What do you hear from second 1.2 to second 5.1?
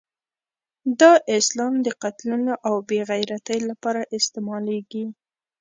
اسلام د قتلونو او بې عزتۍ لپاره استعمالېږي.